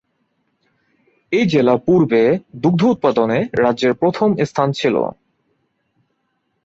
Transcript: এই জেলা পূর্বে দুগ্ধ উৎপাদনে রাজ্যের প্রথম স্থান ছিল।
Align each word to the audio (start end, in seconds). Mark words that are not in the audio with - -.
এই 1.31 1.45
জেলা 1.45 1.75
পূর্বে 1.85 2.21
দুগ্ধ 2.55 2.81
উৎপাদনে 2.85 3.39
রাজ্যের 3.55 3.93
প্রথম 3.93 4.29
স্থান 4.45 4.69
ছিল। 4.71 4.95